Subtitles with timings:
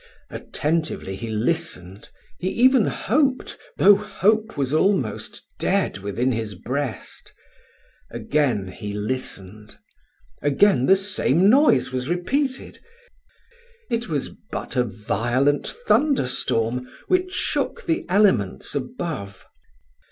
[0.31, 2.09] Attentively he listened
[2.39, 7.35] he even hoped, though hope was almost dead within his breast.
[8.09, 9.77] Again he listened
[10.41, 12.79] again the same noise was repeated
[13.91, 19.45] it was but a violent thunderstorm which shook the elements above.